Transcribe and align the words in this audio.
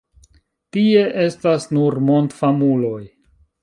Tie 0.77 1.03
estas 1.25 1.69
nur 1.79 2.01
mondfamuloj. 2.11 3.01